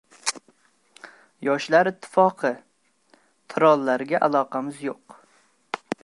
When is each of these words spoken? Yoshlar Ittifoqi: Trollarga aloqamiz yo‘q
Yoshlar 1.47 1.89
Ittifoqi: 1.91 2.51
Trollarga 3.55 4.23
aloqamiz 4.29 4.81
yo‘q 4.87 5.19